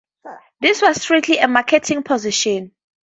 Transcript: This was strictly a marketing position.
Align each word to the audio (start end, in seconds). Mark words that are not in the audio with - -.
This 0.61 0.81
was 0.81 0.99
strictly 0.99 1.37
a 1.37 1.47
marketing 1.47 2.01
position. 2.01 2.71